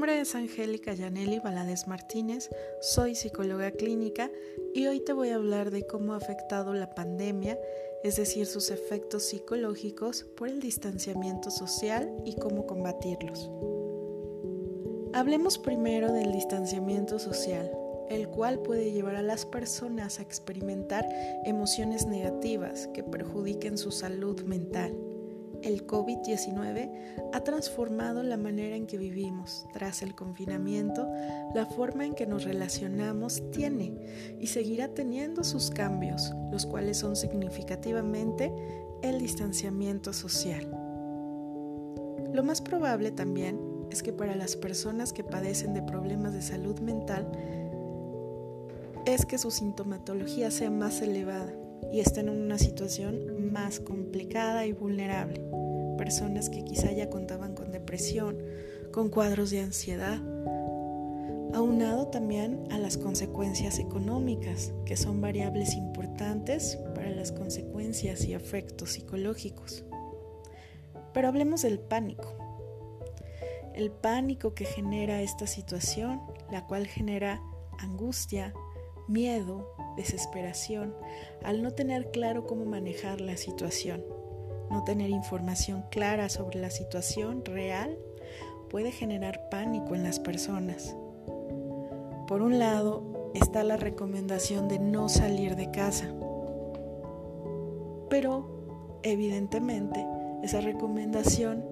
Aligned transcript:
nombre 0.00 0.18
es 0.18 0.34
Angélica 0.34 0.94
Yaneli 0.94 1.40
Valadez 1.40 1.86
Martínez, 1.86 2.48
soy 2.80 3.14
psicóloga 3.14 3.70
clínica 3.70 4.30
y 4.74 4.86
hoy 4.86 5.00
te 5.00 5.12
voy 5.12 5.28
a 5.28 5.34
hablar 5.34 5.70
de 5.70 5.86
cómo 5.86 6.14
ha 6.14 6.16
afectado 6.16 6.72
la 6.72 6.94
pandemia, 6.94 7.58
es 8.02 8.16
decir, 8.16 8.46
sus 8.46 8.70
efectos 8.70 9.24
psicológicos 9.24 10.24
por 10.38 10.48
el 10.48 10.60
distanciamiento 10.60 11.50
social 11.50 12.10
y 12.24 12.36
cómo 12.36 12.66
combatirlos. 12.66 13.50
Hablemos 15.12 15.58
primero 15.58 16.10
del 16.14 16.32
distanciamiento 16.32 17.18
social, 17.18 17.70
el 18.08 18.26
cual 18.28 18.60
puede 18.60 18.92
llevar 18.92 19.16
a 19.16 19.22
las 19.22 19.44
personas 19.44 20.18
a 20.18 20.22
experimentar 20.22 21.06
emociones 21.44 22.06
negativas 22.06 22.88
que 22.94 23.02
perjudiquen 23.02 23.76
su 23.76 23.90
salud 23.90 24.40
mental 24.44 24.96
el 25.62 25.86
COVID-19 25.86 26.90
ha 27.32 27.40
transformado 27.44 28.22
la 28.22 28.36
manera 28.36 28.76
en 28.76 28.86
que 28.86 28.98
vivimos. 28.98 29.66
Tras 29.72 30.02
el 30.02 30.14
confinamiento, 30.14 31.08
la 31.54 31.66
forma 31.66 32.06
en 32.06 32.14
que 32.14 32.26
nos 32.26 32.44
relacionamos 32.44 33.42
tiene 33.50 34.36
y 34.40 34.46
seguirá 34.48 34.88
teniendo 34.88 35.44
sus 35.44 35.70
cambios, 35.70 36.32
los 36.50 36.66
cuales 36.66 36.98
son 36.98 37.16
significativamente 37.16 38.52
el 39.02 39.18
distanciamiento 39.18 40.12
social. 40.12 40.68
Lo 42.32 42.44
más 42.44 42.60
probable 42.60 43.10
también 43.10 43.60
es 43.90 44.02
que 44.02 44.12
para 44.12 44.36
las 44.36 44.56
personas 44.56 45.12
que 45.12 45.24
padecen 45.24 45.74
de 45.74 45.82
problemas 45.82 46.32
de 46.32 46.42
salud 46.42 46.78
mental, 46.80 47.30
es 49.06 49.26
que 49.26 49.38
su 49.38 49.50
sintomatología 49.50 50.50
sea 50.50 50.70
más 50.70 51.00
elevada 51.00 51.52
y 51.92 52.00
estén 52.00 52.28
en 52.28 52.40
una 52.40 52.58
situación 52.58 53.50
más 53.52 53.80
complicada 53.80 54.66
y 54.66 54.72
vulnerable. 54.72 55.42
Personas 56.00 56.48
que 56.48 56.64
quizá 56.64 56.90
ya 56.92 57.10
contaban 57.10 57.54
con 57.54 57.72
depresión, 57.72 58.38
con 58.90 59.10
cuadros 59.10 59.50
de 59.50 59.60
ansiedad, 59.60 60.18
aunado 61.52 62.06
también 62.06 62.64
a 62.70 62.78
las 62.78 62.96
consecuencias 62.96 63.78
económicas, 63.78 64.72
que 64.86 64.96
son 64.96 65.20
variables 65.20 65.74
importantes 65.74 66.78
para 66.94 67.10
las 67.10 67.32
consecuencias 67.32 68.24
y 68.24 68.32
efectos 68.32 68.92
psicológicos. 68.92 69.84
Pero 71.12 71.28
hablemos 71.28 71.60
del 71.60 71.78
pánico. 71.78 72.32
El 73.74 73.90
pánico 73.90 74.54
que 74.54 74.64
genera 74.64 75.20
esta 75.20 75.46
situación, 75.46 76.22
la 76.50 76.66
cual 76.66 76.86
genera 76.86 77.42
angustia, 77.78 78.54
miedo, 79.06 79.70
desesperación 79.98 80.94
al 81.44 81.62
no 81.62 81.72
tener 81.72 82.10
claro 82.10 82.46
cómo 82.46 82.64
manejar 82.64 83.20
la 83.20 83.36
situación. 83.36 84.02
No 84.70 84.84
tener 84.84 85.10
información 85.10 85.84
clara 85.90 86.28
sobre 86.28 86.60
la 86.60 86.70
situación 86.70 87.44
real 87.44 87.98
puede 88.70 88.92
generar 88.92 89.48
pánico 89.50 89.94
en 89.94 90.04
las 90.04 90.20
personas. 90.20 90.96
Por 92.28 92.42
un 92.42 92.58
lado 92.58 93.32
está 93.34 93.64
la 93.64 93.76
recomendación 93.76 94.68
de 94.68 94.78
no 94.78 95.08
salir 95.08 95.56
de 95.56 95.70
casa, 95.70 96.14
pero 98.08 99.00
evidentemente 99.02 100.06
esa 100.42 100.60
recomendación 100.60 101.64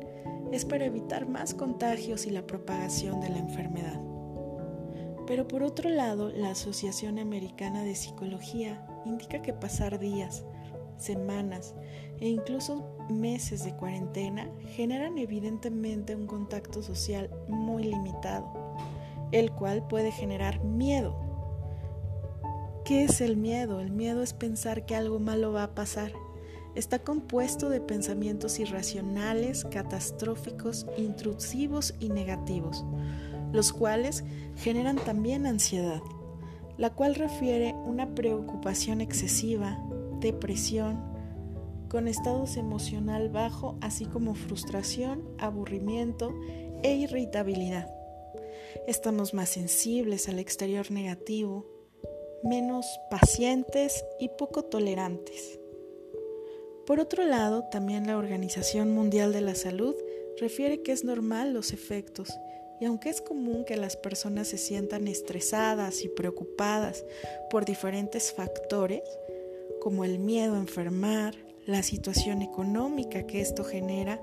es 0.53 0.65
para 0.65 0.87
evitar 0.87 1.29
más 1.29 1.55
contagios 1.55 2.27
y 2.27 2.31
la 2.31 2.47
propagación 2.47 3.21
de 3.21 3.29
la 3.29 3.39
enfermedad. 3.39 4.01
Pero 5.27 5.47
por 5.47 5.63
otro 5.63 5.91
lado, 5.91 6.31
la 6.31 6.51
Asociación 6.51 7.19
Americana 7.19 7.83
de 7.83 7.95
Psicología 7.95 8.87
indica 9.05 9.43
que 9.43 9.53
pasar 9.53 9.99
días, 9.99 10.45
semanas 10.99 11.75
e 12.21 12.29
incluso 12.29 12.97
meses 13.09 13.65
de 13.65 13.75
cuarentena 13.75 14.51
generan 14.77 15.19
evidentemente 15.19 16.15
un 16.15 16.27
contacto 16.27 16.83
social 16.83 17.31
muy 17.49 17.85
limitado, 17.85 18.47
el 19.33 19.53
cual 19.53 19.87
puede 19.89 20.13
generar 20.13 20.63
miedo. 20.63 21.17
¿Qué 22.85 23.05
es 23.05 23.21
el 23.21 23.37
miedo? 23.37 23.81
El 23.81 23.91
miedo 23.91 24.23
es 24.23 24.33
pensar 24.33 24.87
que 24.87 24.97
algo 24.97 25.19
malo 25.19 25.53
va 25.53 25.65
a 25.65 25.75
pasar. 25.75 26.13
Está 26.75 26.99
compuesto 27.01 27.71
de 27.71 27.81
pensamientos 27.81 28.59
irracionales, 28.59 29.65
catastróficos, 29.65 30.87
intrusivos 30.97 31.95
y 32.01 32.09
negativos 32.09 32.85
los 33.53 33.73
cuales 33.73 34.25
generan 34.57 34.97
también 34.97 35.47
ansiedad, 35.47 36.03
la 36.77 36.91
cual 36.91 37.15
refiere 37.15 37.75
una 37.87 38.15
preocupación 38.15 39.01
excesiva, 39.01 39.79
depresión, 40.21 41.03
con 41.89 42.07
estados 42.07 42.57
emocional 42.57 43.31
bajo, 43.31 43.79
así 43.81 44.05
como 44.05 44.35
frustración, 44.35 45.25
aburrimiento 45.39 46.35
e 46.83 46.95
irritabilidad. 46.95 47.89
Estamos 48.87 49.35
más 49.35 49.49
sensibles 49.49 50.29
al 50.29 50.39
exterior 50.39 50.91
negativo, 50.91 51.67
menos 52.43 52.87
pacientes 53.11 54.05
y 54.21 54.29
poco 54.29 54.65
tolerantes. 54.65 55.59
Por 56.87 57.01
otro 57.01 57.25
lado, 57.25 57.65
también 57.71 58.07
la 58.07 58.17
Organización 58.17 58.93
Mundial 58.93 59.33
de 59.33 59.41
la 59.41 59.55
Salud 59.55 59.95
refiere 60.41 60.83
que 60.83 60.93
es 60.93 61.05
normal 61.05 61.53
los 61.53 61.73
efectos 61.73 62.31
y 62.81 62.85
aunque 62.85 63.11
es 63.11 63.21
común 63.21 63.65
que 63.65 63.77
las 63.77 63.97
personas 63.97 64.49
se 64.49 64.59
sientan 64.59 65.09
estresadas 65.09 66.03
y 66.05 66.09
preocupadas 66.09 67.05
por 67.51 67.65
diferentes 67.65 68.33
factores, 68.33 69.03
como 69.81 70.05
el 70.05 70.19
miedo 70.19 70.55
a 70.55 70.59
enfermar, 70.59 71.35
la 71.67 71.83
situación 71.83 72.41
económica 72.43 73.27
que 73.27 73.41
esto 73.41 73.63
genera, 73.63 74.21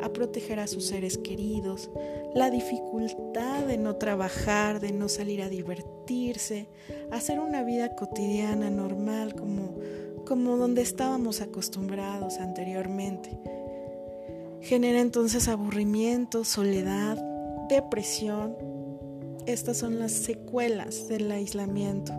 a 0.00 0.12
proteger 0.12 0.60
a 0.60 0.66
sus 0.66 0.86
seres 0.86 1.18
queridos, 1.18 1.90
la 2.34 2.50
dificultad 2.50 3.66
de 3.66 3.78
no 3.78 3.96
trabajar, 3.96 4.80
de 4.80 4.92
no 4.92 5.08
salir 5.08 5.42
a 5.42 5.48
divertirse, 5.48 6.68
hacer 7.10 7.40
una 7.40 7.62
vida 7.64 7.94
cotidiana 7.94 8.70
normal 8.70 9.34
como, 9.34 9.74
como 10.24 10.56
donde 10.56 10.82
estábamos 10.82 11.40
acostumbrados 11.40 12.38
anteriormente. 12.38 13.38
Genera 14.60 15.00
entonces 15.00 15.48
aburrimiento, 15.48 16.44
soledad, 16.44 17.18
depresión. 17.68 18.56
Estas 19.46 19.76
son 19.76 19.98
las 19.98 20.12
secuelas 20.12 21.08
del 21.08 21.30
aislamiento. 21.30 22.14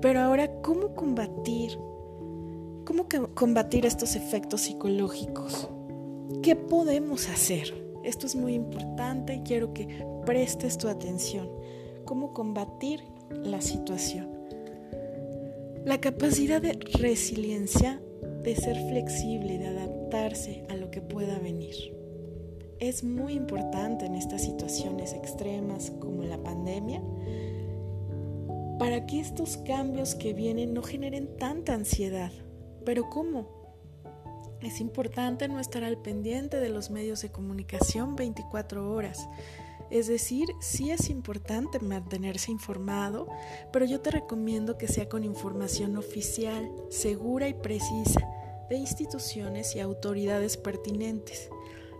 Pero 0.00 0.20
ahora, 0.20 0.60
¿cómo 0.62 0.94
combatir? 0.94 1.78
¿Cómo 2.84 3.06
combatir 3.34 3.86
estos 3.86 4.14
efectos 4.16 4.62
psicológicos? 4.62 5.68
¿Qué 6.42 6.54
podemos 6.56 7.28
hacer? 7.28 7.74
Esto 8.04 8.26
es 8.26 8.36
muy 8.36 8.54
importante 8.54 9.34
y 9.34 9.40
quiero 9.40 9.72
que 9.72 10.06
prestes 10.24 10.78
tu 10.78 10.88
atención. 10.88 11.48
¿Cómo 12.04 12.32
combatir 12.32 13.02
la 13.30 13.60
situación? 13.60 14.28
La 15.84 16.00
capacidad 16.00 16.62
de 16.62 16.72
resiliencia, 17.00 18.00
de 18.42 18.54
ser 18.54 18.76
flexible, 18.88 19.58
de 19.58 19.66
adaptarse 19.66 20.64
a 20.68 20.76
lo 20.76 20.90
que 20.90 21.00
pueda 21.00 21.38
venir 21.38 21.96
es 22.78 23.04
muy 23.04 23.32
importante 23.32 24.04
en 24.04 24.14
estas 24.14 24.42
situaciones 24.42 25.14
extremas 25.14 25.90
como 25.98 26.24
la 26.24 26.38
pandemia 26.38 27.02
para 28.78 29.06
que 29.06 29.20
estos 29.20 29.56
cambios 29.58 30.14
que 30.14 30.32
vienen 30.32 30.74
no 30.74 30.82
generen 30.82 31.36
tanta 31.36 31.74
ansiedad. 31.74 32.32
Pero 32.84 33.08
¿cómo? 33.10 33.48
Es 34.60 34.80
importante 34.80 35.48
no 35.48 35.60
estar 35.60 35.84
al 35.84 35.98
pendiente 35.98 36.58
de 36.58 36.68
los 36.68 36.90
medios 36.90 37.22
de 37.22 37.30
comunicación 37.30 38.16
24 38.16 38.92
horas. 38.92 39.28
Es 39.90 40.08
decir, 40.08 40.48
sí 40.60 40.90
es 40.90 41.10
importante 41.10 41.78
mantenerse 41.78 42.50
informado, 42.50 43.28
pero 43.72 43.84
yo 43.84 44.00
te 44.00 44.10
recomiendo 44.10 44.78
que 44.78 44.88
sea 44.88 45.08
con 45.08 45.24
información 45.24 45.96
oficial, 45.96 46.70
segura 46.90 47.48
y 47.48 47.54
precisa 47.54 48.20
de 48.68 48.76
instituciones 48.76 49.76
y 49.76 49.80
autoridades 49.80 50.56
pertinentes 50.56 51.50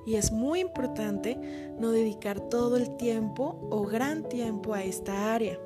y 0.06 0.14
es 0.14 0.30
muy 0.30 0.60
importante 0.60 1.36
no 1.78 1.90
dedicar 1.90 2.40
todo 2.48 2.76
el 2.76 2.96
tiempo 2.96 3.58
o 3.70 3.82
gran 3.82 4.28
tiempo 4.28 4.72
a 4.72 4.84
esta 4.84 5.34
área. 5.34 5.58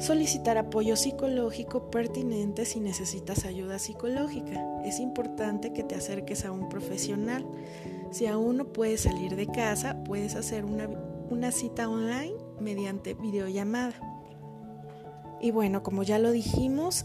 Solicitar 0.00 0.56
apoyo 0.56 0.96
psicológico 0.96 1.90
pertinente 1.90 2.64
si 2.64 2.80
necesitas 2.80 3.44
ayuda 3.44 3.78
psicológica. 3.78 4.58
Es 4.82 4.98
importante 4.98 5.74
que 5.74 5.82
te 5.82 5.94
acerques 5.94 6.46
a 6.46 6.52
un 6.52 6.70
profesional. 6.70 7.46
Si 8.10 8.26
aún 8.26 8.56
no 8.56 8.72
puedes 8.72 9.02
salir 9.02 9.36
de 9.36 9.46
casa, 9.46 10.02
puedes 10.04 10.36
hacer 10.36 10.64
una, 10.64 10.88
una 11.28 11.52
cita 11.52 11.86
online 11.86 12.32
mediante 12.58 13.12
videollamada. 13.12 13.92
Y 15.38 15.50
bueno, 15.50 15.82
como 15.82 16.02
ya 16.02 16.18
lo 16.18 16.30
dijimos 16.30 17.04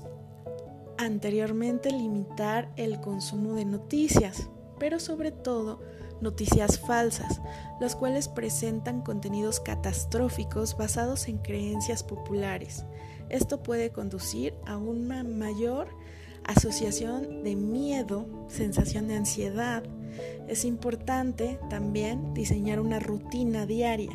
anteriormente, 0.98 1.92
limitar 1.92 2.72
el 2.78 3.02
consumo 3.02 3.56
de 3.56 3.66
noticias, 3.66 4.50
pero 4.80 5.02
sobre 5.02 5.32
todo 5.32 5.82
noticias 6.22 6.80
falsas, 6.80 7.42
las 7.80 7.96
cuales 7.96 8.28
presentan 8.28 9.02
contenidos 9.02 9.60
catastróficos 9.60 10.78
basados 10.78 11.28
en 11.28 11.38
creencias 11.38 12.04
populares. 12.04 12.86
Esto 13.30 13.64
puede 13.64 13.92
conducir 13.92 14.54
a 14.66 14.78
una 14.78 15.24
mayor 15.24 15.88
asociación 16.44 17.44
de 17.44 17.56
miedo, 17.56 18.28
sensación 18.48 19.08
de 19.08 19.16
ansiedad. 19.16 19.84
Es 20.48 20.64
importante 20.64 21.60
también 21.70 22.34
diseñar 22.34 22.80
una 22.80 23.00
rutina 23.00 23.66
diaria, 23.66 24.12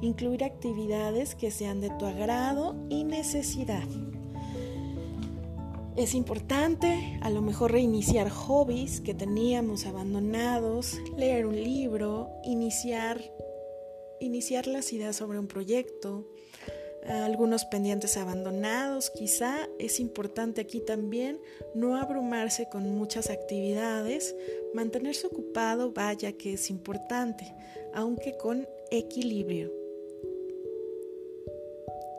incluir 0.00 0.44
actividades 0.44 1.34
que 1.34 1.50
sean 1.50 1.80
de 1.80 1.90
tu 1.90 2.06
agrado 2.06 2.76
y 2.88 3.04
necesidad. 3.04 3.86
Es 5.98 6.14
importante 6.14 7.18
a 7.22 7.28
lo 7.28 7.42
mejor 7.42 7.72
reiniciar 7.72 8.30
hobbies 8.30 9.00
que 9.00 9.14
teníamos 9.14 9.84
abandonados, 9.84 10.96
leer 11.16 11.44
un 11.44 11.56
libro, 11.56 12.30
iniciar, 12.44 13.20
iniciar 14.20 14.68
las 14.68 14.92
ideas 14.92 15.16
sobre 15.16 15.40
un 15.40 15.48
proyecto, 15.48 16.24
algunos 17.04 17.64
pendientes 17.64 18.16
abandonados. 18.16 19.10
Quizá 19.10 19.68
es 19.80 19.98
importante 19.98 20.60
aquí 20.60 20.80
también 20.80 21.40
no 21.74 21.96
abrumarse 21.96 22.68
con 22.68 22.88
muchas 22.94 23.28
actividades, 23.28 24.36
mantenerse 24.74 25.26
ocupado, 25.26 25.90
vaya 25.92 26.30
que 26.30 26.52
es 26.52 26.70
importante, 26.70 27.52
aunque 27.92 28.36
con 28.36 28.68
equilibrio. 28.92 29.87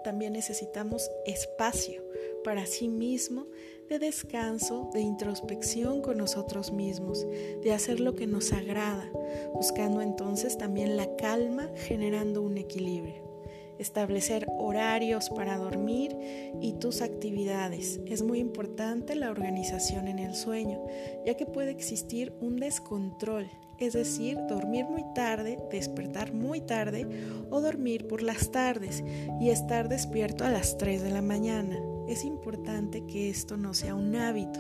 También 0.10 0.34
necesitamos 0.34 1.12
espacio 1.28 2.04
para 2.44 2.66
sí 2.66 2.88
mismo 2.88 3.46
de 3.90 4.00
descanso, 4.00 4.90
de 4.92 5.02
introspección 5.02 6.02
con 6.02 6.18
nosotros 6.18 6.72
mismos, 6.72 7.28
de 7.62 7.72
hacer 7.74 8.00
lo 8.00 8.16
que 8.16 8.26
nos 8.26 8.52
agrada, 8.52 9.08
buscando 9.54 10.02
entonces 10.02 10.58
también 10.58 10.98
la 10.98 11.16
calma, 11.16 11.70
generando 11.76 12.42
un 12.42 12.58
equilibrio 12.58 13.30
establecer 13.78 14.46
horarios 14.58 15.30
para 15.30 15.58
dormir 15.58 16.18
y 16.60 16.74
tus 16.74 17.02
actividades. 17.02 18.02
Es 18.08 18.24
muy 18.24 18.40
importante 18.40 19.16
la 19.16 19.30
organización 19.30 20.08
en 20.08 20.18
el 20.18 20.36
sueño, 20.36 20.84
ya 21.26 21.38
que 21.38 21.46
puede 21.46 21.70
existir 21.70 22.34
un 22.42 22.58
descontrol, 22.58 23.48
es 23.80 23.94
decir, 23.94 24.38
dormir 24.48 24.86
muy 24.86 25.04
tarde, 25.14 25.58
despertar 25.72 26.34
muy 26.34 26.62
tarde 26.62 27.08
o 27.50 27.62
dormir 27.62 28.08
por 28.08 28.22
las 28.22 28.52
tardes 28.52 29.04
y 29.40 29.50
estar 29.50 29.90
despierto 29.90 30.44
a 30.46 30.50
las 30.50 30.78
3 30.78 31.02
de 31.02 31.12
la 31.12 31.22
mañana. 31.22 31.78
Es 32.08 32.26
importante 32.26 33.06
que 33.06 33.30
esto 33.30 33.56
no 33.56 33.74
sea 33.74 33.94
un 33.94 34.16
hábito, 34.16 34.60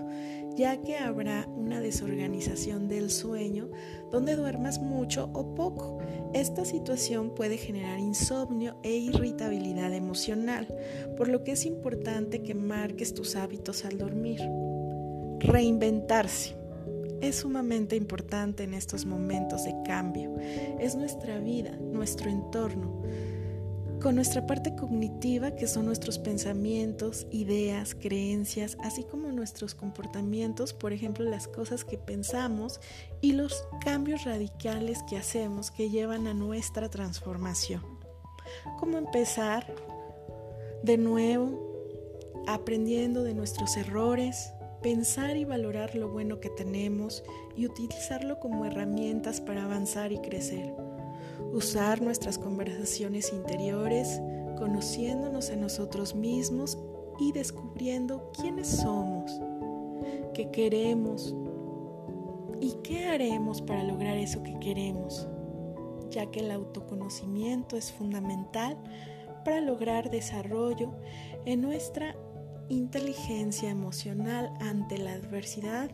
ya 0.55 0.77
que 0.81 0.97
habrá 0.97 1.47
una 1.55 1.81
desorganización 1.81 2.87
del 2.87 3.09
sueño 3.09 3.69
donde 4.11 4.35
duermas 4.35 4.79
mucho 4.79 5.29
o 5.33 5.55
poco. 5.55 5.97
Esta 6.33 6.63
situación 6.63 7.33
puede 7.33 7.57
generar 7.57 7.97
insomnio 7.97 8.75
e 8.83 8.95
irritabilidad 8.95 9.93
emocional, 9.93 10.67
por 11.17 11.27
lo 11.27 11.43
que 11.43 11.53
es 11.53 11.65
importante 11.65 12.43
que 12.43 12.53
marques 12.53 13.15
tus 13.15 13.35
hábitos 13.35 13.83
al 13.83 13.97
dormir. 13.97 14.41
Reinventarse. 15.39 16.58
Es 17.21 17.37
sumamente 17.37 17.95
importante 17.95 18.63
en 18.63 18.73
estos 18.73 19.05
momentos 19.05 19.63
de 19.65 19.75
cambio. 19.85 20.35
Es 20.79 20.95
nuestra 20.95 21.39
vida, 21.39 21.71
nuestro 21.71 22.29
entorno 22.29 23.03
con 24.01 24.15
nuestra 24.15 24.47
parte 24.47 24.75
cognitiva, 24.75 25.51
que 25.51 25.67
son 25.67 25.85
nuestros 25.85 26.19
pensamientos, 26.19 27.27
ideas, 27.31 27.95
creencias, 27.95 28.77
así 28.81 29.03
como 29.03 29.31
nuestros 29.31 29.75
comportamientos, 29.75 30.73
por 30.73 30.93
ejemplo, 30.93 31.25
las 31.25 31.47
cosas 31.47 31.83
que 31.83 31.97
pensamos 31.97 32.79
y 33.19 33.33
los 33.33 33.65
cambios 33.83 34.23
radicales 34.23 35.03
que 35.03 35.17
hacemos 35.17 35.69
que 35.69 35.89
llevan 35.89 36.27
a 36.27 36.33
nuestra 36.33 36.89
transformación. 36.89 37.83
¿Cómo 38.79 38.97
empezar 38.97 39.65
de 40.81 40.97
nuevo, 40.97 41.59
aprendiendo 42.47 43.23
de 43.23 43.33
nuestros 43.33 43.75
errores, 43.75 44.53
pensar 44.81 45.37
y 45.37 45.45
valorar 45.45 45.95
lo 45.95 46.09
bueno 46.09 46.39
que 46.39 46.49
tenemos 46.49 47.23
y 47.55 47.65
utilizarlo 47.65 48.39
como 48.39 48.65
herramientas 48.65 49.41
para 49.41 49.65
avanzar 49.65 50.11
y 50.11 50.19
crecer? 50.19 50.73
usar 51.53 52.01
nuestras 52.01 52.37
conversaciones 52.37 53.33
interiores, 53.33 54.21
conociéndonos 54.57 55.49
a 55.49 55.55
nosotros 55.55 56.15
mismos 56.15 56.77
y 57.19 57.31
descubriendo 57.31 58.31
quiénes 58.39 58.67
somos, 58.67 59.39
qué 60.33 60.49
queremos 60.51 61.35
y 62.59 62.73
qué 62.83 63.07
haremos 63.07 63.61
para 63.61 63.83
lograr 63.83 64.17
eso 64.17 64.43
que 64.43 64.57
queremos, 64.59 65.27
ya 66.09 66.29
que 66.29 66.41
el 66.41 66.51
autoconocimiento 66.51 67.77
es 67.77 67.91
fundamental 67.91 68.77
para 69.43 69.61
lograr 69.61 70.09
desarrollo 70.09 70.91
en 71.45 71.61
nuestra 71.61 72.15
inteligencia 72.69 73.69
emocional 73.69 74.51
ante 74.59 74.97
la 74.97 75.13
adversidad 75.13 75.91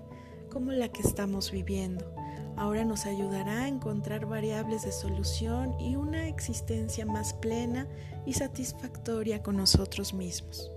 como 0.50 0.72
la 0.72 0.90
que 0.90 1.02
estamos 1.02 1.52
viviendo 1.52 2.06
ahora 2.58 2.86
nos 2.86 3.06
ayudará 3.06 3.64
a 3.64 3.68
encontrar 3.68 4.26
variables 4.26 4.84
de 4.84 4.92
solución 4.92 5.80
y 5.80 5.96
una 5.96 6.28
existencia 6.28 7.06
más 7.06 7.34
plena 7.34 7.88
y 8.26 8.34
satisfactoria 8.34 9.44
con 9.44 9.58
nosotros 9.58 10.14
mismos. 10.14 10.75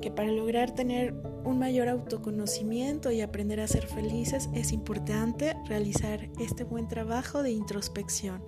Que 0.00 0.10
para 0.10 0.30
lograr 0.32 0.74
tener 0.74 1.14
un 1.44 1.58
mayor 1.58 1.88
autoconocimiento 1.88 3.10
y 3.10 3.20
aprender 3.20 3.60
a 3.60 3.66
ser 3.66 3.86
felices 3.86 4.48
es 4.54 4.72
importante 4.72 5.56
realizar 5.66 6.30
este 6.38 6.64
buen 6.64 6.88
trabajo 6.88 7.42
de 7.42 7.50
introspección, 7.50 8.42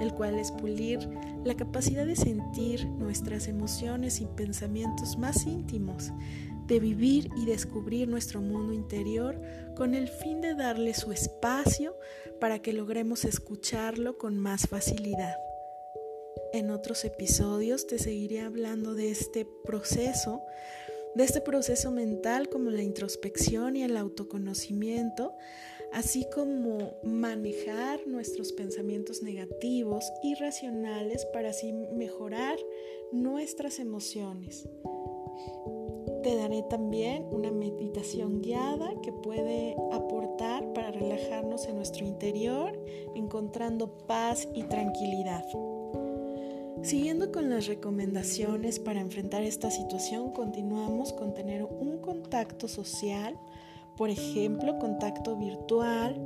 el 0.00 0.12
cual 0.12 0.38
es 0.38 0.52
pulir 0.52 1.08
la 1.44 1.56
capacidad 1.56 2.06
de 2.06 2.16
sentir 2.16 2.86
nuestras 2.86 3.48
emociones 3.48 4.20
y 4.20 4.26
pensamientos 4.26 5.16
más 5.16 5.46
íntimos, 5.46 6.12
de 6.66 6.80
vivir 6.80 7.30
y 7.36 7.46
descubrir 7.46 8.08
nuestro 8.08 8.42
mundo 8.42 8.74
interior 8.74 9.40
con 9.74 9.94
el 9.94 10.08
fin 10.08 10.42
de 10.42 10.54
darle 10.54 10.92
su 10.92 11.12
espacio 11.12 11.96
para 12.40 12.60
que 12.60 12.74
logremos 12.74 13.24
escucharlo 13.24 14.18
con 14.18 14.38
más 14.38 14.68
facilidad. 14.68 15.36
En 16.52 16.70
otros 16.70 17.04
episodios 17.04 17.86
te 17.86 17.98
seguiré 17.98 18.40
hablando 18.40 18.94
de 18.94 19.10
este 19.10 19.46
proceso, 19.64 20.42
de 21.18 21.24
este 21.24 21.40
proceso 21.40 21.90
mental 21.90 22.48
como 22.48 22.70
la 22.70 22.84
introspección 22.84 23.74
y 23.74 23.82
el 23.82 23.96
autoconocimiento, 23.96 25.34
así 25.92 26.24
como 26.32 26.92
manejar 27.02 28.06
nuestros 28.06 28.52
pensamientos 28.52 29.20
negativos 29.20 30.04
y 30.22 30.36
racionales 30.36 31.26
para 31.32 31.50
así 31.50 31.72
mejorar 31.72 32.56
nuestras 33.10 33.80
emociones. 33.80 34.68
Te 36.22 36.36
daré 36.36 36.62
también 36.70 37.26
una 37.32 37.50
meditación 37.50 38.40
guiada 38.40 38.88
que 39.02 39.10
puede 39.10 39.74
aportar 39.90 40.72
para 40.72 40.92
relajarnos 40.92 41.66
en 41.66 41.74
nuestro 41.74 42.06
interior, 42.06 42.80
encontrando 43.16 43.98
paz 44.06 44.46
y 44.54 44.62
tranquilidad. 44.62 45.44
Siguiendo 46.82 47.32
con 47.32 47.50
las 47.50 47.66
recomendaciones 47.66 48.78
para 48.78 49.00
enfrentar 49.00 49.42
esta 49.42 49.70
situación, 49.70 50.30
continuamos 50.32 51.12
con 51.12 51.34
tener 51.34 51.64
un 51.64 51.98
contacto 51.98 52.68
social, 52.68 53.38
por 53.96 54.10
ejemplo, 54.10 54.78
contacto 54.78 55.36
virtual, 55.36 56.16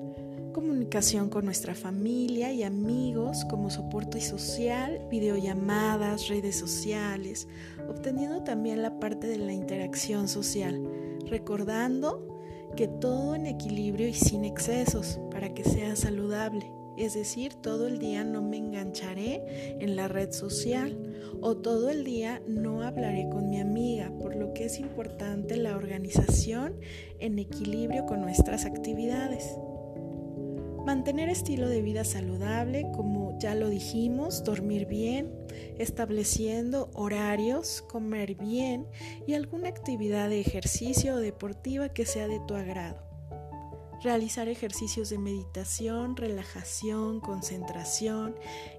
comunicación 0.53 1.31
con 1.31 1.47
nuestra 1.47 1.75
familia 1.75 2.53
y 2.53 2.63
amigos 2.63 3.47
como 3.47 3.71
soporte 3.71 4.21
social, 4.21 5.01
videollamadas, 5.11 6.29
redes 6.29 6.57
sociales, 6.57 7.49
obteniendo 7.89 8.45
también 8.45 8.83
la 8.83 9.01
parte 9.01 9.27
de 9.27 9.39
la 9.39 9.55
interacción 9.55 10.29
social, 10.29 10.87
recordando 11.27 12.29
que 12.77 12.89
todo 12.89 13.35
en 13.35 13.47
equilibrio 13.47 14.07
y 14.07 14.15
sin 14.15 14.45
excesos 14.45 15.19
para 15.31 15.55
que 15.55 15.65
sea 15.65 15.97
saludable. 15.97 16.82
Es 17.03 17.15
decir, 17.15 17.55
todo 17.55 17.89
el 17.89 17.99
día 17.99 18.23
no 18.23 18.43
me 18.43 18.59
engancharé 18.59 19.43
en 19.81 19.97
la 19.97 20.07
red 20.07 20.31
social 20.31 20.97
o 21.41 21.57
todo 21.57 21.91
el 21.91 22.05
día 22.05 22.41
no 22.47 22.83
hablaré 22.83 23.29
con 23.29 23.51
mi 23.51 23.59
amiga, 23.59 24.13
por 24.21 24.37
lo 24.37 24.55
que 24.55 24.67
es 24.67 24.79
importante 24.79 25.57
la 25.57 25.77
organización 25.77 26.79
en 27.19 27.41
equilibrio 27.41 28.07
con 28.07 28.21
nuestras 28.21 28.67
actividades. 28.67 29.57
Mantener 30.87 31.29
estilo 31.29 31.69
de 31.69 31.83
vida 31.83 32.05
saludable, 32.05 32.87
como 32.95 33.37
ya 33.41 33.57
lo 33.57 33.69
dijimos, 33.69 34.45
dormir 34.45 34.87
bien, 34.87 35.33
estableciendo 35.79 36.89
horarios, 36.95 37.83
comer 37.83 38.37
bien 38.37 38.87
y 39.27 39.35
alguna 39.35 39.69
actividad 39.69 40.29
de 40.29 40.39
ejercicio 40.39 41.17
o 41.17 41.19
deportiva 41.19 41.89
que 41.89 42.07
sea 42.07 42.29
de 42.29 42.39
tu 42.47 42.55
agrado. 42.55 43.12
Realizar 44.03 44.49
ejercicios 44.49 45.11
de 45.11 45.19
meditación, 45.19 46.17
relajación, 46.17 47.21
concentración 47.21 48.35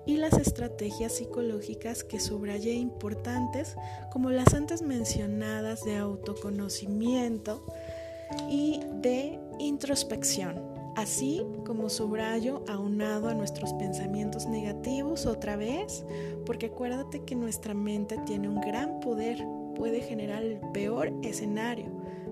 y 0.05 0.17
las 0.17 0.33
estrategias 0.33 1.15
psicológicas 1.15 2.03
que 2.03 2.19
subrayé 2.19 2.73
importantes 2.73 3.77
como 4.11 4.31
las 4.31 4.53
antes 4.53 4.81
mencionadas 4.81 5.85
de 5.85 5.95
autoconocimiento 5.95 7.65
y 8.49 8.81
de 9.01 9.39
introspección. 9.59 10.61
Así 10.95 11.41
como 11.65 11.89
subrayo 11.89 12.63
aunado 12.67 13.29
a 13.29 13.33
nuestros 13.33 13.73
pensamientos 13.73 14.45
negativos 14.45 15.25
otra 15.25 15.55
vez, 15.55 16.05
porque 16.45 16.67
acuérdate 16.67 17.23
que 17.23 17.35
nuestra 17.35 17.73
mente 17.73 18.17
tiene 18.25 18.49
un 18.49 18.59
gran 18.61 18.99
poder 18.99 19.43
puede 19.75 20.01
generar 20.01 20.43
el 20.43 20.59
peor 20.71 21.11
escenario, 21.23 21.85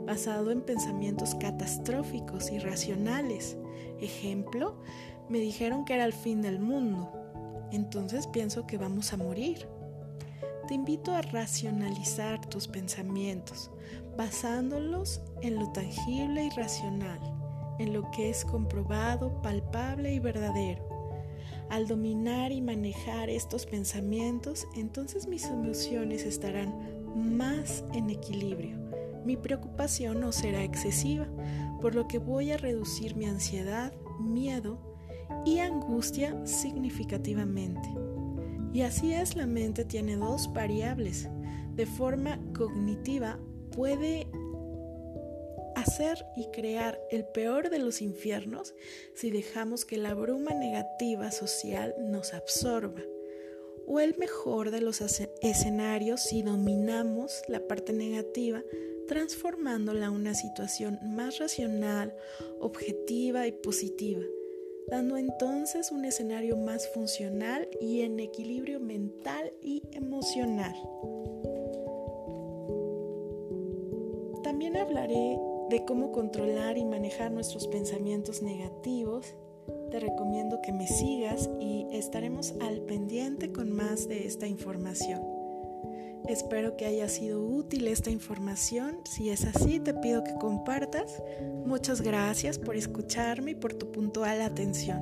basado 0.05 0.51
en 0.51 0.61
pensamientos 0.61 1.35
catastróficos, 1.35 2.51
irracionales. 2.51 3.57
Ejemplo, 3.99 4.81
me 5.29 5.39
dijeron 5.39 5.85
que 5.85 5.93
era 5.93 6.05
el 6.05 6.13
fin 6.13 6.41
del 6.41 6.59
mundo, 6.59 7.11
entonces 7.71 8.27
pienso 8.27 8.67
que 8.67 8.77
vamos 8.77 9.13
a 9.13 9.17
morir. 9.17 9.67
Te 10.67 10.73
invito 10.73 11.13
a 11.13 11.21
racionalizar 11.21 12.45
tus 12.47 12.67
pensamientos, 12.67 13.71
basándolos 14.17 15.21
en 15.41 15.55
lo 15.55 15.71
tangible 15.71 16.45
y 16.45 16.49
racional, 16.49 17.19
en 17.79 17.93
lo 17.93 18.09
que 18.11 18.29
es 18.29 18.45
comprobado, 18.45 19.41
palpable 19.41 20.13
y 20.13 20.19
verdadero. 20.19 20.87
Al 21.69 21.87
dominar 21.87 22.51
y 22.51 22.61
manejar 22.61 23.29
estos 23.29 23.65
pensamientos, 23.65 24.67
entonces 24.75 25.27
mis 25.27 25.45
emociones 25.45 26.23
estarán 26.23 26.73
más 27.15 27.85
en 27.93 28.09
equilibrio. 28.09 28.80
Mi 29.25 29.37
preocupación 29.37 30.19
no 30.19 30.31
será 30.31 30.63
excesiva, 30.63 31.27
por 31.81 31.95
lo 31.95 32.07
que 32.07 32.19
voy 32.19 32.51
a 32.51 32.57
reducir 32.57 33.15
mi 33.15 33.25
ansiedad, 33.25 33.93
miedo 34.19 34.79
y 35.45 35.59
angustia 35.59 36.45
significativamente. 36.45 37.89
Y 38.73 38.81
así 38.81 39.13
es, 39.13 39.35
la 39.35 39.47
mente 39.47 39.85
tiene 39.85 40.15
dos 40.15 40.51
variables. 40.53 41.27
De 41.75 41.85
forma 41.85 42.39
cognitiva 42.53 43.39
puede 43.75 44.27
hacer 45.75 46.25
y 46.35 46.47
crear 46.51 46.99
el 47.09 47.25
peor 47.25 47.69
de 47.69 47.79
los 47.79 48.01
infiernos 48.01 48.75
si 49.15 49.31
dejamos 49.31 49.85
que 49.85 49.97
la 49.97 50.13
bruma 50.13 50.53
negativa 50.53 51.31
social 51.31 51.95
nos 51.99 52.33
absorba, 52.33 53.01
o 53.87 53.99
el 53.99 54.17
mejor 54.17 54.71
de 54.71 54.81
los 54.81 55.01
escenarios 55.41 56.21
si 56.21 56.43
dominamos 56.43 57.41
la 57.47 57.67
parte 57.67 57.93
negativa 57.93 58.63
transformándola 59.11 60.07
a 60.07 60.09
una 60.09 60.33
situación 60.33 60.97
más 61.03 61.37
racional, 61.37 62.15
objetiva 62.61 63.45
y 63.45 63.51
positiva, 63.51 64.21
dando 64.87 65.17
entonces 65.17 65.91
un 65.91 66.05
escenario 66.05 66.55
más 66.55 66.87
funcional 66.93 67.67
y 67.81 68.03
en 68.03 68.21
equilibrio 68.21 68.79
mental 68.79 69.51
y 69.61 69.83
emocional. 69.91 70.73
También 74.45 74.77
hablaré 74.77 75.37
de 75.69 75.83
cómo 75.85 76.13
controlar 76.13 76.77
y 76.77 76.85
manejar 76.85 77.33
nuestros 77.33 77.67
pensamientos 77.67 78.41
negativos. 78.41 79.35
Te 79.89 79.99
recomiendo 79.99 80.61
que 80.61 80.71
me 80.71 80.87
sigas 80.87 81.49
y 81.59 81.85
estaremos 81.91 82.53
al 82.61 82.79
pendiente 82.83 83.51
con 83.51 83.73
más 83.73 84.07
de 84.07 84.25
esta 84.25 84.47
información. 84.47 85.30
Espero 86.27 86.77
que 86.77 86.85
haya 86.85 87.09
sido 87.09 87.43
útil 87.43 87.87
esta 87.87 88.09
información. 88.09 88.99
Si 89.05 89.29
es 89.29 89.45
así, 89.45 89.79
te 89.79 89.93
pido 89.93 90.23
que 90.23 90.33
compartas. 90.35 91.21
Muchas 91.65 92.01
gracias 92.01 92.59
por 92.59 92.75
escucharme 92.75 93.51
y 93.51 93.55
por 93.55 93.73
tu 93.73 93.91
puntual 93.91 94.41
atención. 94.41 95.01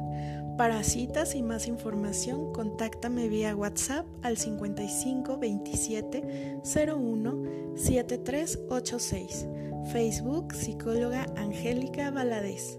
Para 0.57 0.83
citas 0.83 1.35
y 1.35 1.41
más 1.41 1.67
información, 1.67 2.51
contáctame 2.51 3.29
vía 3.29 3.55
WhatsApp 3.55 4.05
al 4.23 4.37
55 4.37 5.37
27 5.37 6.61
01 6.63 7.43
7386. 7.75 9.47
Facebook 9.91 10.53
Psicóloga 10.53 11.25
Angélica 11.37 12.11
Valadez. 12.11 12.77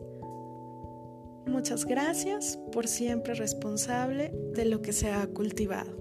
Muchas 1.47 1.85
gracias 1.85 2.59
por 2.71 2.87
siempre 2.87 3.35
responsable 3.35 4.31
de 4.55 4.67
lo 4.67 4.83
que 4.83 4.93
se 4.93 5.11
ha 5.11 5.27
cultivado. 5.27 6.00